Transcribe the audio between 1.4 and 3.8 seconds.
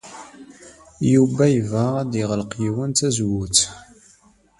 yebɣa ad yeɣleq yiwen tazewwut.